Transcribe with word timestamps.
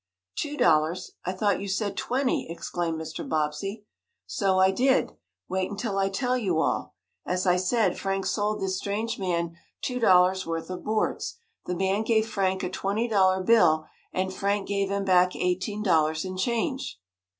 "Two 0.35 0.57
dollars 0.57 1.11
I 1.25 1.31
thought 1.31 1.61
you 1.61 1.67
said 1.67 1.95
twenty!" 1.95 2.47
exclaimed 2.49 2.99
Mr. 2.99 3.23
Bobbsey. 3.29 3.85
"So 4.25 4.57
I 4.57 4.71
did. 4.71 5.11
Wait 5.47 5.69
until 5.69 5.99
I 5.99 6.09
tell 6.09 6.35
you 6.35 6.59
all. 6.59 6.95
As 7.23 7.45
I 7.45 7.57
said, 7.57 7.99
Frank 7.99 8.25
sold 8.25 8.61
this 8.61 8.79
strange 8.79 9.19
man 9.19 9.55
two 9.79 9.99
dollars 9.99 10.43
worth 10.43 10.71
of 10.71 10.83
boards. 10.83 11.37
The 11.67 11.75
man 11.75 12.01
gave 12.01 12.27
Frank 12.27 12.63
a 12.63 12.69
twenty 12.71 13.07
dollar 13.07 13.43
bill, 13.43 13.85
and 14.11 14.33
Frank 14.33 14.67
gave 14.67 14.89
him 14.89 15.05
back 15.05 15.35
eighteen 15.35 15.83
dollars 15.83 16.25
in 16.25 16.35
change." 16.35 16.99